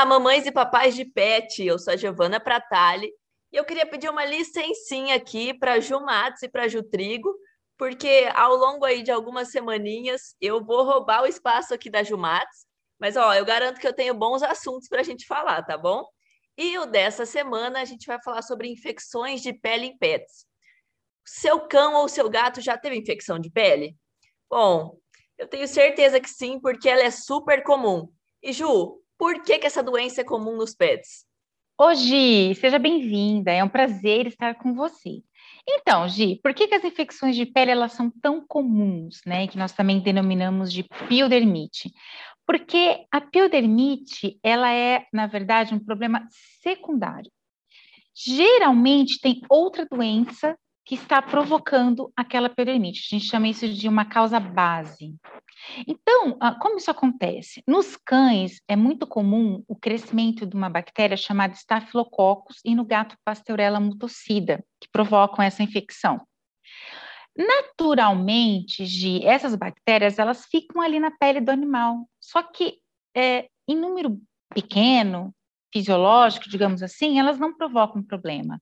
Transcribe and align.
Olá, 0.00 0.08
mamães 0.08 0.46
e 0.46 0.50
papais 0.50 0.94
de 0.94 1.04
pet. 1.04 1.62
Eu 1.62 1.78
sou 1.78 1.92
a 1.92 1.96
Giovana 1.96 2.40
Pratali 2.40 3.12
e 3.52 3.56
eu 3.58 3.66
queria 3.66 3.84
pedir 3.84 4.08
uma 4.08 4.24
licencinha 4.24 5.14
aqui 5.14 5.52
para 5.52 5.78
Ju 5.78 6.00
Matos 6.00 6.42
e 6.42 6.48
para 6.48 6.66
Ju 6.68 6.82
Trigo, 6.82 7.30
porque 7.76 8.26
ao 8.34 8.56
longo 8.56 8.86
aí 8.86 9.02
de 9.02 9.10
algumas 9.10 9.50
semaninhas 9.50 10.34
eu 10.40 10.64
vou 10.64 10.84
roubar 10.84 11.22
o 11.22 11.26
espaço 11.26 11.74
aqui 11.74 11.90
da 11.90 12.02
Ju 12.02 12.16
Matos, 12.16 12.64
mas 12.98 13.14
ó, 13.14 13.34
eu 13.34 13.44
garanto 13.44 13.78
que 13.78 13.86
eu 13.86 13.92
tenho 13.92 14.14
bons 14.14 14.42
assuntos 14.42 14.88
para 14.88 15.00
a 15.02 15.04
gente 15.04 15.26
falar, 15.26 15.62
tá 15.64 15.76
bom? 15.76 16.02
E 16.56 16.78
o 16.78 16.86
dessa 16.86 17.26
semana 17.26 17.82
a 17.82 17.84
gente 17.84 18.06
vai 18.06 18.18
falar 18.22 18.40
sobre 18.40 18.68
infecções 18.72 19.42
de 19.42 19.52
pele 19.52 19.84
em 19.84 19.98
pets. 19.98 20.46
Seu 21.26 21.68
cão 21.68 21.96
ou 21.96 22.08
seu 22.08 22.30
gato 22.30 22.62
já 22.62 22.78
teve 22.78 22.96
infecção 22.96 23.38
de 23.38 23.50
pele? 23.50 23.94
Bom, 24.48 24.96
eu 25.36 25.46
tenho 25.46 25.68
certeza 25.68 26.18
que 26.18 26.30
sim, 26.30 26.58
porque 26.58 26.88
ela 26.88 27.02
é 27.02 27.10
super 27.10 27.62
comum. 27.62 28.10
E 28.42 28.50
Ju, 28.50 28.98
por 29.20 29.42
que, 29.42 29.58
que 29.58 29.66
essa 29.66 29.82
doença 29.82 30.22
é 30.22 30.24
comum 30.24 30.56
nos 30.56 30.74
pets? 30.74 31.26
Ô, 31.78 31.92
Gi, 31.92 32.54
seja 32.54 32.78
bem-vinda. 32.78 33.52
É 33.52 33.62
um 33.62 33.68
prazer 33.68 34.26
estar 34.26 34.54
com 34.54 34.72
você. 34.72 35.22
Então, 35.68 36.08
Gi, 36.08 36.40
por 36.42 36.54
que, 36.54 36.66
que 36.66 36.74
as 36.74 36.84
infecções 36.84 37.36
de 37.36 37.44
pele 37.44 37.70
elas 37.70 37.92
são 37.92 38.10
tão 38.10 38.42
comuns, 38.46 39.20
né? 39.26 39.46
Que 39.46 39.58
nós 39.58 39.72
também 39.72 40.00
denominamos 40.00 40.72
de 40.72 40.84
piodermite. 41.06 41.92
Porque 42.46 43.04
a 43.12 43.20
piodermite, 43.20 44.40
ela 44.42 44.72
é, 44.72 45.04
na 45.12 45.26
verdade, 45.26 45.74
um 45.74 45.84
problema 45.84 46.26
secundário. 46.62 47.30
Geralmente 48.16 49.20
tem 49.20 49.42
outra 49.50 49.84
doença 49.84 50.56
que 50.90 50.96
está 50.96 51.22
provocando 51.22 52.12
aquela 52.16 52.48
piodermite. 52.48 53.06
A 53.06 53.16
gente 53.16 53.30
chama 53.30 53.46
isso 53.46 53.68
de 53.68 53.88
uma 53.88 54.04
causa 54.04 54.40
base. 54.40 55.14
Então, 55.86 56.36
ah, 56.40 56.52
como 56.52 56.78
isso 56.78 56.90
acontece? 56.90 57.62
Nos 57.64 57.96
cães 57.96 58.60
é 58.66 58.74
muito 58.74 59.06
comum 59.06 59.62
o 59.68 59.76
crescimento 59.76 60.44
de 60.44 60.56
uma 60.56 60.68
bactéria 60.68 61.16
chamada 61.16 61.54
Staphylococcus 61.54 62.58
e 62.64 62.74
no 62.74 62.84
gato 62.84 63.16
Pasteurella 63.24 63.78
mutocida, 63.78 64.64
que 64.80 64.88
provocam 64.90 65.44
essa 65.44 65.62
infecção. 65.62 66.20
Naturalmente, 67.38 68.84
Gi, 68.84 69.24
essas 69.24 69.54
bactérias 69.54 70.18
elas 70.18 70.44
ficam 70.46 70.82
ali 70.82 70.98
na 70.98 71.12
pele 71.12 71.40
do 71.40 71.52
animal, 71.52 72.04
só 72.18 72.42
que 72.42 72.78
é, 73.16 73.48
em 73.68 73.76
número 73.76 74.20
pequeno, 74.52 75.32
fisiológico, 75.72 76.48
digamos 76.48 76.82
assim, 76.82 77.18
elas 77.18 77.38
não 77.38 77.56
provocam 77.56 78.02
problema. 78.02 78.60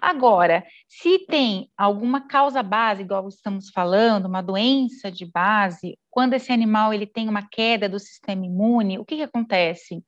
Agora, 0.00 0.64
se 0.88 1.18
tem 1.26 1.70
alguma 1.76 2.26
causa 2.26 2.62
base, 2.62 3.02
igual 3.02 3.28
estamos 3.28 3.70
falando, 3.70 4.26
uma 4.26 4.42
doença 4.42 5.10
de 5.10 5.26
base, 5.26 5.98
quando 6.10 6.34
esse 6.34 6.52
animal 6.52 6.92
ele 6.92 7.06
tem 7.06 7.28
uma 7.28 7.46
queda 7.46 7.88
do 7.88 7.98
sistema 7.98 8.46
imune, 8.46 8.98
o 8.98 9.04
que, 9.04 9.16
que 9.16 9.22
acontece? 9.22 10.02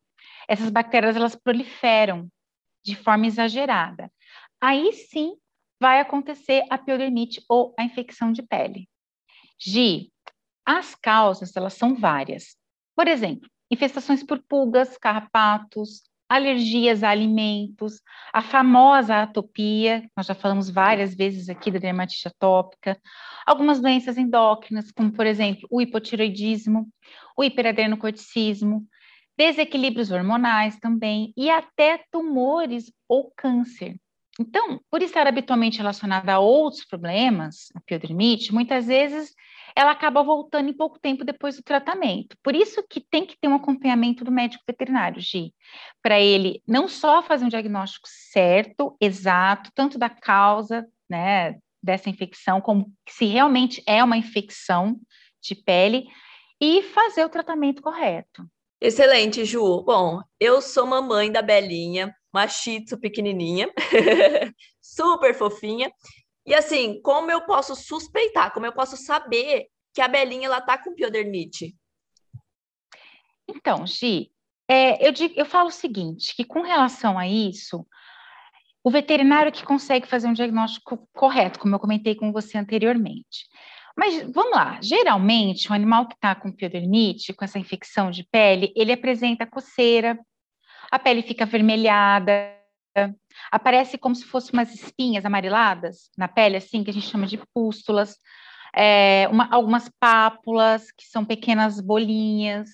Essas 0.49 0.71
bactérias 0.71 1.17
elas 1.17 1.37
proliferam 1.37 2.29
de 2.85 2.97
forma 2.97 3.27
exagerada. 3.27 4.11
Aí 4.61 4.93
sim 4.93 5.37
vai 5.81 6.01
acontecer 6.01 6.65
a 6.71 6.79
piodermite 6.79 7.43
ou 7.49 7.75
a 7.79 7.85
infecção 7.85 8.33
de 8.33 8.43
pele. 8.43 8.89
Gi, 9.61 10.11
as 10.65 10.95
causas 10.95 11.55
elas 11.57 11.75
são 11.75 11.95
várias. 11.95 12.57
Por 12.97 13.07
exemplo, 13.07 13.49
infestações 13.71 14.23
por 14.23 14.43
pulgas, 14.43 14.97
carrapatos, 14.99 16.08
alergias 16.29 17.03
a 17.03 17.11
alimentos, 17.11 18.03
a 18.33 18.43
famosa 18.43 19.23
atopia, 19.23 20.09
nós 20.17 20.27
já 20.27 20.35
falamos 20.35 20.69
várias 20.69 21.15
vezes 21.15 21.49
aqui 21.49 21.71
da 21.71 21.79
dermatite 21.79 22.29
atópica, 22.29 23.01
algumas 23.47 23.81
doenças 23.81 24.19
endócrinas, 24.19 24.91
como 24.93 25.11
por 25.11 25.27
exemplo 25.27 25.67
o 25.71 25.81
hipotiroidismo, 25.81 26.89
o 27.37 27.43
hiperadenocorticismo, 27.43 28.87
desequilíbrios 29.37 30.11
hormonais 30.11 30.79
também 30.79 31.33
e 31.37 31.49
até 31.49 32.05
tumores 32.11 32.93
ou 33.09 33.33
câncer. 33.37 33.97
Então, 34.41 34.81
por 34.91 35.03
estar 35.03 35.27
habitualmente 35.27 35.79
relacionada 35.79 36.33
a 36.33 36.39
outros 36.39 36.85
problemas, 36.85 37.69
a 37.75 37.81
piodermite, 37.81 38.53
muitas 38.53 38.87
vezes 38.87 39.35
ela 39.79 39.93
acaba 39.93 40.25
voltando 40.25 40.69
em 40.69 40.73
pouco 40.73 40.99
tempo 40.99 41.25
depois 41.25 41.55
do 41.55 41.63
tratamento. 41.63 42.37
Por 42.43 42.57
isso 42.57 42.83
que 42.91 43.01
tem 43.01 43.25
que 43.25 43.39
ter 43.41 43.47
um 43.47 43.55
acompanhamento 43.55 44.25
do 44.25 44.33
médico 44.33 44.65
veterinário, 44.67 45.21
Gi, 45.21 45.55
para 46.03 46.19
ele 46.19 46.61
não 46.67 46.89
só 46.89 47.23
fazer 47.23 47.45
um 47.45 47.49
diagnóstico 47.49 48.09
certo, 48.11 48.97
exato, 49.01 49.71
tanto 49.73 49.97
da 49.97 50.11
causa, 50.11 50.85
né, 51.09 51.61
dessa 51.81 52.11
infecção, 52.11 52.61
como 52.61 52.93
se 53.09 53.27
realmente 53.27 53.81
é 53.87 54.03
uma 54.03 54.17
infecção 54.17 54.99
de 55.41 55.55
pele, 55.55 56.09
e 56.61 56.83
fazer 56.83 57.25
o 57.25 57.29
tratamento 57.29 57.81
correto. 57.81 58.45
Excelente, 58.81 59.45
Ju. 59.45 59.85
Bom, 59.85 60.21
eu 60.41 60.61
sou 60.61 60.87
mamãe 60.87 61.31
da 61.31 61.41
Belinha, 61.41 62.13
uma 62.35 62.49
shih 62.49 62.85
pequenininha, 63.01 63.71
super 64.83 65.33
fofinha, 65.35 65.89
e 66.49 66.55
assim, 66.55 67.01
como 67.03 67.31
eu 67.31 67.43
posso 67.43 67.77
suspeitar, 67.77 68.53
como 68.53 68.65
eu 68.65 68.73
posso 68.73 68.97
saber 68.97 69.67
que 69.93 70.01
a 70.01 70.09
Belinha 70.09 70.47
ela 70.47 70.63
tá 70.63 70.79
com 70.79 70.95
piodermite? 70.95 71.77
Então, 73.47 73.87
Gi, 73.87 74.31
é, 74.67 75.07
eu, 75.07 75.13
digo, 75.13 75.35
eu 75.37 75.45
falo 75.45 75.69
o 75.69 75.73
seguinte, 75.73 76.35
que 76.35 76.45
com 76.45 76.63
relação 76.63 77.19
a 77.19 77.29
isso, 77.29 77.87
o 78.83 78.91
veterinário 78.91 79.53
que 79.53 79.63
consegue 79.63 80.07
fazer 80.07 80.27
um 80.27 80.33
diagnóstico 80.33 81.07
correto, 81.13 81.59
como 81.59 81.75
eu 81.75 81.79
comentei 81.79 82.15
com 82.15 82.33
você 82.33 82.57
anteriormente. 82.57 83.47
Mas 83.95 84.23
vamos 84.33 84.53
lá, 84.53 84.79
geralmente 84.81 85.71
o 85.71 85.75
animal 85.75 86.07
que 86.07 86.15
está 86.15 86.35
com 86.35 86.51
piodermite, 86.51 87.35
com 87.35 87.45
essa 87.45 87.59
infecção 87.59 88.11
de 88.11 88.25
pele, 88.25 88.73
ele 88.75 88.93
apresenta 88.93 89.47
coceira, 89.47 90.19
a 90.91 90.99
pele 90.99 91.23
fica 91.23 91.45
avermelhada, 91.45 92.58
aparece 93.51 93.99
como 93.99 94.15
se 94.15 94.25
fossem 94.25 94.51
umas 94.53 94.75
espinhas 94.75 95.25
amareladas 95.25 96.11
na 96.17 96.29
pele, 96.29 96.57
assim, 96.57 96.83
que 96.83 96.91
a 96.91 96.93
gente 96.93 97.07
chama 97.07 97.27
de 97.27 97.39
pústulas, 97.55 98.17
é, 98.75 99.29
uma, 99.31 99.49
algumas 99.51 99.91
pápulas, 100.01 100.91
que 100.93 101.07
são 101.07 101.25
pequenas 101.25 101.81
bolinhas. 101.81 102.69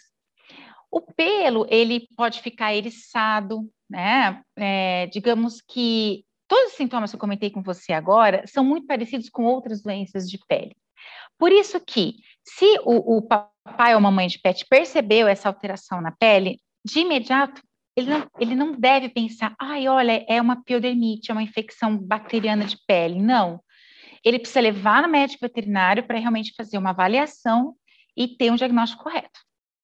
O 0.91 1.01
pelo, 1.01 1.67
ele 1.69 2.07
pode 2.17 2.41
ficar 2.41 2.75
eriçado, 2.75 3.69
né? 3.89 4.43
É, 4.57 5.07
digamos 5.09 5.61
que 5.61 6.25
todos 6.47 6.73
os 6.73 6.77
sintomas 6.77 7.11
que 7.11 7.17
eu 7.17 7.21
comentei 7.21 7.51
com 7.51 7.63
você 7.63 7.93
agora 7.93 8.45
são 8.47 8.65
muito 8.65 8.87
parecidos 8.87 9.29
com 9.29 9.45
outras 9.45 9.83
doenças 9.83 10.29
de 10.29 10.39
pele. 10.47 10.77
Por 11.39 11.51
isso 11.51 11.81
que, 11.81 12.15
se 12.45 12.79
o, 12.85 13.17
o 13.19 13.23
papai 13.23 13.95
ou 13.95 14.01
mamãe 14.01 14.29
de 14.29 14.39
pet 14.39 14.65
percebeu 14.69 15.27
essa 15.27 15.49
alteração 15.49 16.01
na 16.01 16.13
pele, 16.13 16.61
de 16.85 17.01
imediato 17.01 17.63
ele 17.97 18.11
não, 18.11 18.27
ele 18.41 18.55
não 18.55 18.73
deve 18.73 19.09
pensar, 19.09 19.55
ai, 19.61 19.87
olha, 19.89 20.25
é 20.29 20.41
uma 20.41 20.63
piodermite, 20.63 21.31
é 21.31 21.35
uma 21.35 21.43
infecção 21.43 21.97
bacteriana 21.97 22.65
de 22.65 22.77
pele. 22.87 23.21
Não. 23.21 23.61
Ele 24.25 24.39
precisa 24.39 24.61
levar 24.61 25.03
no 25.03 25.09
médico 25.09 25.41
veterinário 25.43 26.07
para 26.07 26.19
realmente 26.19 26.55
fazer 26.57 26.79
uma 26.79 26.91
avaliação 26.91 27.75
e 28.17 28.29
ter 28.29 28.51
um 28.51 28.57
diagnóstico 28.57 29.05
correto. 29.05 29.41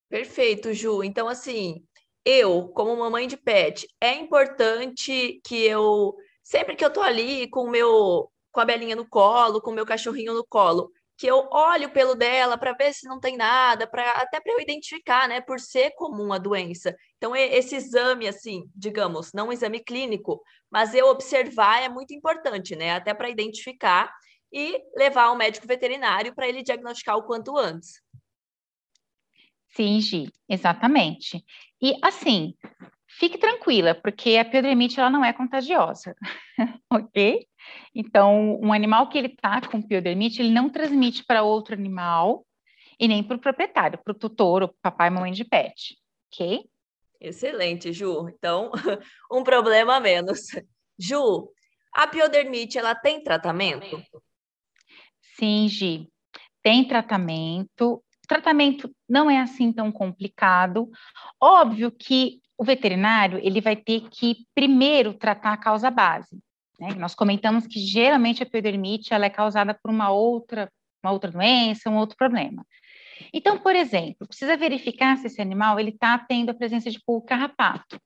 Perfeito, 0.09 0.73
Ju. 0.73 1.03
Então, 1.03 1.29
assim, 1.29 1.83
eu, 2.25 2.67
como 2.69 2.97
mamãe 2.97 3.27
de 3.27 3.37
pet, 3.37 3.87
é 4.01 4.13
importante 4.15 5.39
que 5.45 5.63
eu, 5.65 6.15
sempre 6.43 6.75
que 6.75 6.83
eu 6.83 6.91
tô 6.91 7.01
ali 7.01 7.47
com 7.49 7.63
o 7.63 7.71
meu, 7.71 8.29
com 8.51 8.59
a 8.59 8.65
belinha 8.65 8.95
no 8.95 9.07
colo, 9.07 9.61
com 9.61 9.71
o 9.71 9.73
meu 9.73 9.85
cachorrinho 9.85 10.33
no 10.33 10.45
colo, 10.45 10.91
que 11.21 11.27
eu 11.27 11.47
olho 11.51 11.91
pelo 11.91 12.15
dela 12.15 12.57
para 12.57 12.73
ver 12.73 12.95
se 12.95 13.07
não 13.07 13.19
tem 13.19 13.37
nada, 13.37 13.85
para 13.85 14.09
até 14.13 14.41
para 14.41 14.53
eu 14.53 14.59
identificar, 14.59 15.29
né, 15.29 15.39
por 15.39 15.59
ser 15.59 15.91
comum 15.91 16.33
a 16.33 16.39
doença. 16.39 16.95
Então 17.17 17.35
esse 17.35 17.75
exame 17.75 18.27
assim, 18.27 18.63
digamos, 18.75 19.31
não 19.31 19.49
um 19.49 19.51
exame 19.51 19.79
clínico, 19.83 20.41
mas 20.71 20.95
eu 20.95 21.05
observar 21.09 21.83
é 21.83 21.87
muito 21.87 22.11
importante, 22.11 22.75
né, 22.75 22.95
até 22.95 23.13
para 23.13 23.29
identificar 23.29 24.11
e 24.51 24.81
levar 24.97 25.25
ao 25.25 25.37
médico 25.37 25.67
veterinário 25.67 26.33
para 26.33 26.49
ele 26.49 26.63
diagnosticar 26.63 27.15
o 27.17 27.23
quanto 27.23 27.55
antes. 27.55 28.01
Sim, 29.75 30.01
Gi, 30.01 30.27
exatamente. 30.49 31.45
E 31.79 31.99
assim, 32.01 32.55
fique 33.07 33.37
tranquila, 33.37 33.93
porque 33.93 34.37
a 34.37 34.45
piodermite 34.45 34.99
ela 34.99 35.11
não 35.11 35.23
é 35.23 35.31
contagiosa, 35.31 36.15
ok? 36.91 37.47
Então, 37.93 38.59
um 38.61 38.71
animal 38.71 39.09
que 39.09 39.17
ele 39.17 39.27
está 39.27 39.61
com 39.61 39.81
piodermite, 39.81 40.41
ele 40.41 40.51
não 40.51 40.69
transmite 40.69 41.23
para 41.23 41.43
outro 41.43 41.73
animal 41.73 42.45
e 42.99 43.07
nem 43.07 43.23
para 43.23 43.37
o 43.37 43.39
proprietário, 43.39 43.99
para 44.03 44.11
o 44.11 44.17
tutor, 44.17 44.63
o 44.63 44.75
papai 44.81 45.07
e 45.07 45.11
mamãe 45.11 45.31
de 45.31 45.43
pet, 45.43 45.97
ok? 46.31 46.65
Excelente, 47.19 47.91
Ju. 47.93 48.29
Então, 48.29 48.71
um 49.31 49.43
problema 49.43 49.95
a 49.95 49.99
menos. 49.99 50.39
Ju, 50.97 51.51
a 51.93 52.07
piodermite, 52.07 52.77
ela 52.77 52.95
tem 52.95 53.21
tratamento? 53.21 54.01
Sim, 55.37 55.67
Gi, 55.67 56.07
tem 56.63 56.87
tratamento. 56.87 57.95
O 57.95 58.27
tratamento 58.27 58.89
não 59.09 59.29
é 59.29 59.39
assim 59.39 59.73
tão 59.73 59.91
complicado. 59.91 60.89
Óbvio 61.39 61.91
que 61.91 62.39
o 62.57 62.63
veterinário 62.63 63.39
ele 63.41 63.59
vai 63.59 63.75
ter 63.75 64.07
que 64.09 64.45
primeiro 64.53 65.15
tratar 65.15 65.53
a 65.53 65.57
causa 65.57 65.89
base. 65.89 66.39
Né? 66.81 66.95
Nós 66.95 67.13
comentamos 67.13 67.67
que 67.67 67.79
geralmente 67.79 68.41
a 68.41 68.45
piodermite 68.45 69.13
ela 69.13 69.27
é 69.27 69.29
causada 69.29 69.71
por 69.71 69.91
uma 69.91 70.09
outra, 70.09 70.67
uma 71.03 71.13
outra 71.13 71.29
doença, 71.29 71.91
um 71.91 71.97
outro 71.97 72.17
problema. 72.17 72.65
Então, 73.31 73.59
por 73.59 73.75
exemplo, 73.75 74.27
precisa 74.27 74.57
verificar 74.57 75.15
se 75.17 75.27
esse 75.27 75.39
animal 75.39 75.79
ele 75.79 75.91
está 75.91 76.17
tendo 76.17 76.49
a 76.49 76.55
presença 76.55 76.89
de 76.89 76.99
pulga 76.99 77.27
carrapato. 77.27 78.01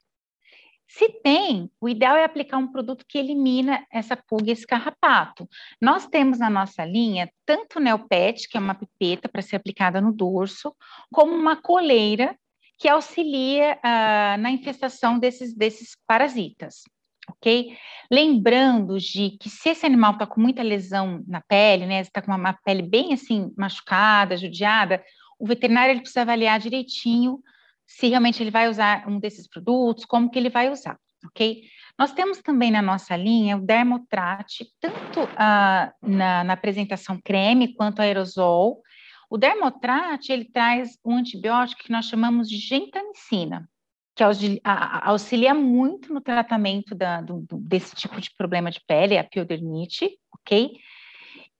Se 0.87 1.09
tem, 1.23 1.71
o 1.79 1.87
ideal 1.87 2.17
é 2.17 2.25
aplicar 2.25 2.57
um 2.57 2.71
produto 2.71 3.05
que 3.07 3.17
elimina 3.17 3.83
essa 3.91 4.15
pulga 4.15 4.51
esse 4.51 4.67
carrapato. 4.67 5.47
Nós 5.81 6.05
temos 6.05 6.37
na 6.37 6.49
nossa 6.49 6.83
linha 6.85 7.31
tanto 7.45 7.79
o 7.79 7.81
Neopet, 7.81 8.47
que 8.47 8.57
é 8.57 8.59
uma 8.59 8.75
pipeta 8.75 9.29
para 9.29 9.41
ser 9.41 9.55
aplicada 9.55 10.01
no 10.01 10.11
dorso, 10.11 10.75
como 11.11 11.33
uma 11.33 11.55
coleira 11.55 12.37
que 12.77 12.89
auxilia 12.89 13.77
uh, 13.77 14.37
na 14.39 14.51
infestação 14.51 15.17
desses, 15.17 15.55
desses 15.55 15.97
parasitas, 16.05 16.83
ok? 17.29 17.75
Lembrando 18.11 18.99
de 18.99 19.37
que 19.39 19.49
se 19.49 19.69
esse 19.69 19.85
animal 19.85 20.13
está 20.13 20.25
com 20.25 20.39
muita 20.39 20.61
lesão 20.61 21.23
na 21.27 21.41
pele, 21.41 21.85
né, 21.85 22.01
está 22.01 22.21
com 22.21 22.31
uma, 22.31 22.37
uma, 22.37 22.53
pele 22.53 22.81
bem 22.81 23.13
assim 23.13 23.51
machucada, 23.57 24.37
judiada, 24.37 25.03
o 25.39 25.47
veterinário 25.47 25.91
ele 25.91 26.01
precisa 26.01 26.21
avaliar 26.21 26.59
direitinho 26.59 27.39
se 27.87 28.07
realmente 28.07 28.41
ele 28.41 28.51
vai 28.51 28.69
usar 28.69 29.07
um 29.07 29.19
desses 29.19 29.47
produtos, 29.47 30.05
como 30.05 30.29
que 30.29 30.39
ele 30.39 30.49
vai 30.49 30.71
usar, 30.71 30.97
ok? 31.25 31.61
Nós 31.97 32.11
temos 32.11 32.41
também 32.41 32.71
na 32.71 32.81
nossa 32.81 33.15
linha 33.15 33.55
o 33.55 33.61
Dermotrate, 33.61 34.67
tanto 34.81 35.23
uh, 35.23 35.91
na, 36.01 36.43
na 36.43 36.53
apresentação 36.53 37.19
creme 37.23 37.73
quanto 37.73 38.01
aerosol, 38.01 38.81
o 39.29 39.37
dermotrate, 39.37 40.31
ele 40.31 40.45
traz 40.45 40.97
um 41.03 41.17
antibiótico 41.17 41.83
que 41.83 41.91
nós 41.91 42.05
chamamos 42.05 42.47
de 42.47 42.57
gentamicina, 42.57 43.67
que 44.15 44.23
auxilia 44.23 45.53
muito 45.53 46.13
no 46.13 46.21
tratamento 46.21 46.95
da, 46.95 47.21
do, 47.21 47.45
desse 47.59 47.93
tipo 47.95 48.19
de 48.21 48.29
problema 48.37 48.71
de 48.71 48.79
pele, 48.87 49.17
a 49.17 49.23
piodermite, 49.23 50.09
ok? 50.31 50.71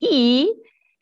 E 0.01 0.47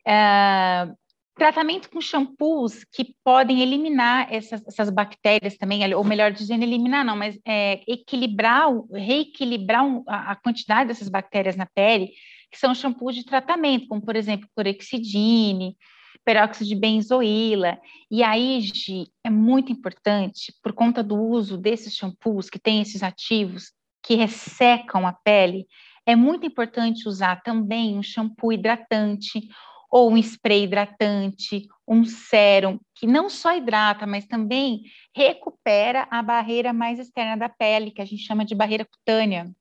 uh, 0.08 0.98
tratamento 1.36 1.92
com 1.92 2.02
shampoos 2.02 2.84
que 2.92 3.16
podem 3.24 3.62
eliminar 3.62 4.34
essas, 4.34 4.66
essas, 4.68 4.90
bactérias 4.90 5.56
também, 5.56 5.94
ou 5.94 6.04
melhor 6.04 6.32
dizendo, 6.32 6.64
eliminar 6.64 7.06
não, 7.06 7.16
mas 7.16 7.38
é, 7.46 7.82
equilibrar, 7.88 8.70
reequilibrar 8.92 9.84
a 10.08 10.36
quantidade 10.36 10.88
dessas 10.88 11.10
bactérias 11.10 11.56
na 11.56 11.68
pele, 11.68 12.12
que 12.52 12.58
são 12.58 12.74
shampoos 12.74 13.16
de 13.16 13.26
tratamento, 13.26 13.88
como 13.88 14.02
por 14.02 14.16
exemplo, 14.16 14.50
clorexidine, 14.56 15.76
peróxido 16.24 16.68
de 16.68 16.76
benzoíla. 16.76 17.80
E 18.10 18.24
aí, 18.24 18.62
Gi, 18.62 19.08
é 19.24 19.30
muito 19.30 19.72
importante, 19.72 20.54
por 20.62 20.74
conta 20.74 21.04
do 21.04 21.16
uso 21.16 21.58
desses 21.58 21.96
shampoos 21.96 22.50
que 22.50 22.60
têm 22.60 22.82
esses 22.82 23.04
ativos 23.04 23.72
que 24.02 24.16
ressecam 24.16 25.08
a 25.08 25.14
pele, 25.14 25.66
é 26.06 26.16
muito 26.16 26.46
importante 26.46 27.08
usar 27.08 27.42
também 27.42 27.98
um 27.98 28.04
shampoo 28.04 28.52
hidratante 28.52 29.42
ou 29.90 30.12
um 30.12 30.18
spray 30.18 30.64
hidratante, 30.64 31.68
um 31.88 32.04
sérum, 32.04 32.80
que 32.96 33.06
não 33.06 33.30
só 33.30 33.56
hidrata, 33.56 34.08
mas 34.08 34.26
também 34.26 34.82
recupera 35.16 36.08
a 36.10 36.22
barreira 36.22 36.74
mais 36.74 37.00
externa 37.00 37.38
da 37.38 37.48
pele, 37.48 37.92
que 37.92 38.02
a 38.02 38.06
gente 38.06 38.26
chama 38.26 38.44
de 38.44 38.56
barreira 38.56 38.86
cutânea. 38.86 39.52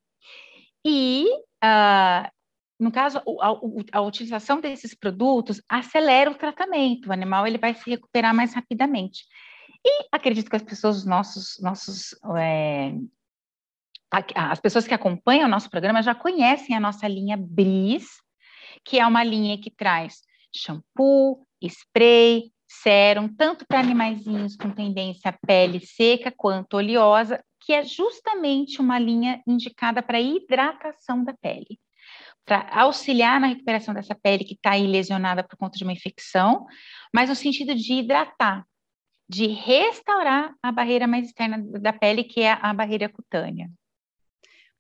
E 0.85 1.27
uh, 1.63 2.31
no 2.83 2.91
caso, 2.91 3.23
a, 3.41 3.99
a, 3.99 4.01
utilização 4.01 4.61
desses 4.61 4.93
produtos 4.93 5.63
acelera 5.69 6.29
o 6.29 6.35
tratamento, 6.35 7.09
o 7.09 7.13
animal 7.13 7.47
ele 7.47 7.57
vai 7.57 7.73
se 7.75 7.89
recuperar 7.89 8.35
mais 8.35 8.53
rapidamente. 8.53 9.25
E 9.85 10.09
acredito 10.11 10.51
que 10.51 10.57
as 10.57 10.65
pessoas, 10.65 10.97
os 10.97 11.07
nossos, 11.07 11.61
nossos 11.61 12.13
é, 12.37 12.93
as 14.35 14.59
pessoas 14.59 14.89
que 14.89 14.95
acompanham 14.95 15.47
o 15.47 15.51
nosso 15.51 15.71
programa 15.71 16.03
já 16.03 16.13
conhecem 16.13 16.75
a 16.75 16.81
nossa 16.81 17.07
linha 17.07 17.37
Bris, 17.37 18.09
que 18.85 18.99
é 18.99 19.07
uma 19.07 19.23
linha 19.23 19.57
que 19.57 19.71
traz 19.71 20.23
shampoo, 20.53 21.47
spray, 21.63 22.53
sérum, 22.67 23.29
tanto 23.29 23.65
para 23.65 23.79
animaizinhos 23.79 24.57
com 24.57 24.71
tendência 24.71 25.31
à 25.31 25.47
pele 25.47 25.79
seca 25.87 26.33
quanto 26.37 26.79
oleosa, 26.79 27.45
que 27.61 27.73
é 27.73 27.85
justamente 27.85 28.81
uma 28.81 28.99
linha 28.99 29.41
indicada 29.47 30.03
para 30.03 30.21
hidratação 30.21 31.23
da 31.23 31.33
pele 31.33 31.79
para 32.45 32.69
auxiliar 32.73 33.41
na 33.41 33.47
recuperação 33.47 33.95
dessa 33.95 34.15
pele 34.15 34.45
que 34.45 34.55
está 34.55 34.73
aí 34.73 34.87
lesionada 34.87 35.45
por 35.45 35.57
conta 35.57 35.79
de 35.79 35.85
uma 35.85 35.93
infecção, 35.93 36.67
mas 37.15 37.29
no 37.29 37.37
sentido 37.37 37.75
de 37.75 37.95
hidratar, 37.95 38.67
de 39.29 39.47
restaurar 39.47 40.55
a 40.63 40.73
barreira 40.73 41.07
mais 41.07 41.27
externa 41.27 41.59
da 41.81 41.93
pele, 41.93 42.25
que 42.25 42.41
é 42.41 42.53
a 42.53 42.75
barreira 42.75 43.09
cutânea. 43.09 43.71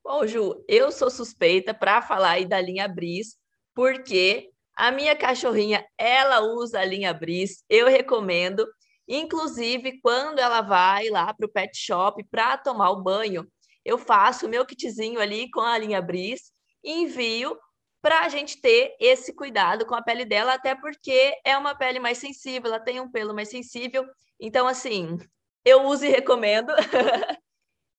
Bom, 0.04 0.26
Ju, 0.26 0.64
eu 0.68 0.90
sou 0.90 1.08
suspeita 1.08 1.72
para 1.72 2.02
falar 2.02 2.32
aí 2.32 2.44
da 2.44 2.60
linha 2.60 2.88
Bris, 2.88 3.36
porque 3.72 4.50
a 4.76 4.90
minha 4.90 5.14
cachorrinha, 5.14 5.86
ela 5.96 6.40
usa 6.40 6.80
a 6.80 6.84
linha 6.84 7.14
Bris, 7.14 7.64
eu 7.68 7.86
recomendo, 7.88 8.66
inclusive 9.06 10.00
quando 10.00 10.38
ela 10.38 10.60
vai 10.60 11.08
lá 11.08 11.32
para 11.32 11.46
o 11.46 11.48
pet 11.48 11.76
shop 11.76 12.24
para 12.30 12.58
tomar 12.58 12.90
o 12.90 13.02
banho, 13.02 13.46
eu 13.84 13.96
faço 13.96 14.46
o 14.46 14.48
meu 14.48 14.66
kitzinho 14.66 15.20
ali 15.20 15.50
com 15.50 15.60
a 15.60 15.78
linha 15.78 16.02
Bris, 16.02 16.51
envio 16.84 17.58
para 18.02 18.20
a 18.20 18.28
gente 18.28 18.60
ter 18.60 18.96
esse 18.98 19.32
cuidado 19.32 19.86
com 19.86 19.94
a 19.94 20.02
pele 20.02 20.24
dela, 20.24 20.54
até 20.54 20.74
porque 20.74 21.34
é 21.44 21.56
uma 21.56 21.74
pele 21.74 22.00
mais 22.00 22.18
sensível, 22.18 22.68
ela 22.68 22.80
tem 22.80 23.00
um 23.00 23.10
pelo 23.10 23.32
mais 23.32 23.48
sensível. 23.48 24.04
Então, 24.40 24.66
assim, 24.66 25.18
eu 25.64 25.84
uso 25.84 26.04
e 26.04 26.08
recomendo. 26.08 26.72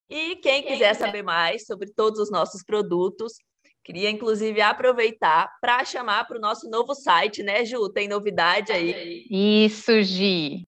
e 0.10 0.36
quem 0.38 0.62
quiser 0.64 0.94
saber 0.94 1.24
mais 1.24 1.66
sobre 1.66 1.90
todos 1.94 2.20
os 2.20 2.30
nossos 2.30 2.64
produtos, 2.64 3.34
queria 3.82 4.10
inclusive 4.10 4.60
aproveitar 4.60 5.50
para 5.62 5.86
chamar 5.86 6.28
para 6.28 6.38
o 6.38 6.42
nosso 6.42 6.70
novo 6.70 6.94
site, 6.94 7.42
né, 7.42 7.64
Ju? 7.64 7.90
Tem 7.90 8.08
novidade 8.08 8.74
aí? 8.74 9.26
Isso, 9.30 10.02
Gi. 10.02 10.68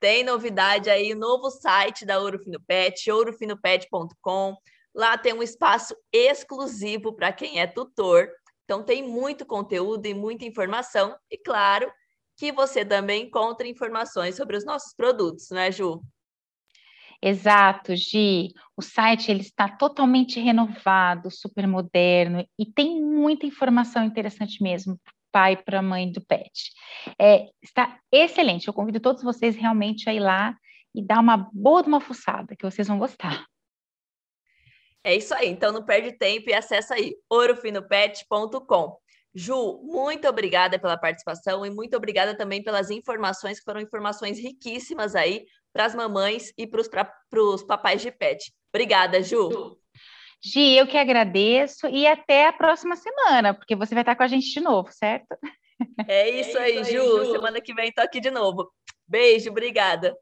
Tem 0.00 0.24
novidade 0.24 0.90
aí, 0.90 1.14
novo 1.14 1.50
site 1.50 2.04
da 2.04 2.18
Ouro 2.18 2.38
Fino 2.38 2.58
Pet, 2.66 3.08
ourofinopet.com. 3.10 4.56
Lá 4.94 5.16
tem 5.16 5.32
um 5.32 5.42
espaço 5.42 5.94
exclusivo 6.12 7.12
para 7.14 7.32
quem 7.32 7.60
é 7.60 7.66
tutor. 7.66 8.28
Então 8.64 8.82
tem 8.82 9.02
muito 9.02 9.44
conteúdo 9.46 10.06
e 10.06 10.14
muita 10.14 10.44
informação. 10.44 11.16
E 11.30 11.38
claro 11.38 11.90
que 12.36 12.52
você 12.52 12.84
também 12.84 13.24
encontra 13.24 13.66
informações 13.66 14.36
sobre 14.36 14.56
os 14.56 14.64
nossos 14.64 14.94
produtos, 14.94 15.50
não 15.50 15.58
é, 15.58 15.70
Ju? 15.70 16.00
Exato, 17.22 17.94
Gi. 17.94 18.52
O 18.76 18.80
site 18.80 19.30
ele 19.30 19.42
está 19.42 19.68
totalmente 19.68 20.40
renovado, 20.40 21.30
super 21.30 21.66
moderno 21.66 22.46
e 22.58 22.64
tem 22.64 23.02
muita 23.02 23.44
informação 23.44 24.04
interessante 24.04 24.62
mesmo 24.62 24.98
pai 25.30 25.56
para 25.56 25.82
mãe 25.82 26.10
do 26.10 26.20
pet. 26.20 26.72
É, 27.18 27.48
está 27.62 27.98
excelente. 28.10 28.68
Eu 28.68 28.74
convido 28.74 29.00
todos 29.00 29.22
vocês 29.22 29.56
realmente 29.56 30.08
a 30.08 30.14
ir 30.14 30.20
lá 30.20 30.56
e 30.94 31.04
dar 31.04 31.20
uma 31.20 31.48
boa 31.52 31.82
uma 31.82 32.00
fuçada, 32.00 32.56
que 32.56 32.64
vocês 32.64 32.88
vão 32.88 32.98
gostar. 32.98 33.44
É 35.02 35.14
isso 35.14 35.34
aí. 35.34 35.48
Então 35.48 35.72
não 35.72 35.84
perde 35.84 36.12
tempo 36.12 36.50
e 36.50 36.54
acessa 36.54 36.94
aí 36.94 37.14
ourofinopet.com. 37.28 38.98
Ju, 39.34 39.80
muito 39.84 40.28
obrigada 40.28 40.78
pela 40.78 40.98
participação 40.98 41.64
e 41.64 41.70
muito 41.70 41.96
obrigada 41.96 42.36
também 42.36 42.62
pelas 42.62 42.90
informações, 42.90 43.58
que 43.58 43.64
foram 43.64 43.80
informações 43.80 44.38
riquíssimas 44.38 45.14
aí 45.14 45.46
para 45.72 45.84
as 45.84 45.94
mamães 45.94 46.52
e 46.58 46.66
para 46.66 46.80
os 46.80 47.62
papais 47.62 48.02
de 48.02 48.10
pet. 48.10 48.52
Obrigada, 48.74 49.22
Ju. 49.22 49.78
Gi, 50.42 50.76
eu 50.76 50.86
que 50.86 50.96
agradeço 50.96 51.86
e 51.86 52.06
até 52.06 52.46
a 52.46 52.52
próxima 52.52 52.96
semana, 52.96 53.54
porque 53.54 53.76
você 53.76 53.94
vai 53.94 54.02
estar 54.02 54.16
com 54.16 54.22
a 54.22 54.28
gente 54.28 54.52
de 54.52 54.60
novo, 54.60 54.90
certo? 54.90 55.36
É 56.08 56.28
isso, 56.28 56.58
é 56.58 56.70
isso 56.70 56.78
aí, 56.78 56.78
aí 56.78 56.84
Ju. 56.84 57.24
Ju. 57.24 57.32
Semana 57.32 57.60
que 57.60 57.72
vem 57.72 57.88
estou 57.88 58.04
aqui 58.04 58.20
de 58.20 58.30
novo. 58.30 58.70
Beijo, 59.06 59.50
obrigada. 59.50 60.16